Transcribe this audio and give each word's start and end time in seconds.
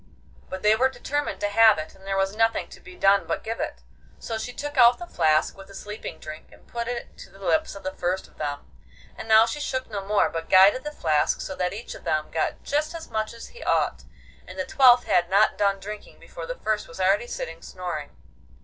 But 0.49 0.63
they 0.63 0.75
were 0.75 0.89
determined 0.89 1.39
to 1.41 1.47
have 1.49 1.77
it, 1.77 1.93
and 1.93 2.07
there 2.07 2.17
was 2.17 2.35
nothing 2.35 2.67
to 2.69 2.79
be 2.79 2.95
done 2.95 3.27
but 3.27 3.43
give 3.43 3.59
it; 3.59 3.83
so 4.17 4.39
she 4.39 4.51
took 4.51 4.75
out 4.75 4.97
the 4.97 5.05
flask 5.05 5.55
with 5.55 5.67
the 5.67 5.75
sleeping 5.75 6.17
drink 6.17 6.51
and 6.51 6.65
put 6.65 6.87
it 6.87 7.15
to 7.19 7.29
the 7.29 7.37
lips 7.37 7.75
of 7.75 7.83
the 7.83 7.93
first 7.93 8.27
of 8.27 8.37
them; 8.39 8.61
and 9.15 9.27
now 9.27 9.45
she 9.45 9.59
shook 9.59 9.91
no 9.91 10.03
more, 10.03 10.27
but 10.27 10.49
guided 10.49 10.83
the 10.83 10.91
flask 10.91 11.39
so 11.39 11.53
that 11.55 11.71
each 11.71 11.93
of 11.93 12.03
them 12.03 12.31
got 12.31 12.63
just 12.63 12.95
as 12.95 13.11
much 13.11 13.31
as 13.31 13.49
he 13.49 13.61
ought, 13.61 14.03
and 14.47 14.57
the 14.57 14.65
twelfth 14.65 15.03
had 15.03 15.29
not 15.29 15.55
done 15.55 15.79
drinking 15.79 16.19
before 16.19 16.47
the 16.47 16.55
first 16.57 16.87
was 16.87 16.99
already 16.99 17.27
sitting 17.27 17.61
snoring. 17.61 18.09